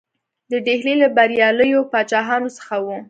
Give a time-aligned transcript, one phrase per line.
[0.51, 2.97] د ډهلي له بریالیو پاچاهانو څخه وو.